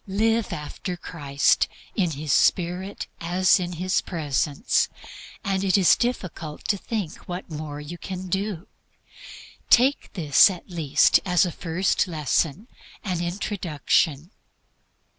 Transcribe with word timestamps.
Live 0.07 0.51
after 0.51 0.97
Christ, 0.97 1.67
in 1.93 2.09
His 2.09 2.33
Spirit, 2.33 3.05
as 3.19 3.59
in 3.59 3.73
His 3.73 4.01
Presence, 4.01 4.89
and 5.43 5.63
it 5.63 5.77
is 5.77 5.95
difficult 5.95 6.67
to 6.69 6.77
think 6.79 7.17
what 7.29 7.51
more 7.51 7.79
you 7.79 7.99
can 7.99 8.25
do. 8.25 8.67
Take 9.69 10.11
this 10.13 10.49
at 10.49 10.67
least 10.67 11.19
as 11.23 11.45
a 11.45 11.51
first 11.51 12.07
lesson, 12.07 12.67
as 13.03 13.21
introduction. 13.21 14.31